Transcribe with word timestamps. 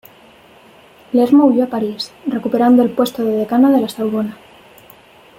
Lerma 1.13 1.43
huyó 1.45 1.63
a 1.65 1.69
París, 1.69 2.11
recuperando 2.25 2.81
el 2.81 2.89
puesto 2.89 3.23
de 3.23 3.33
decano 3.33 3.69
de 3.71 3.81
la 3.81 3.87
Sorbona. 3.87 4.35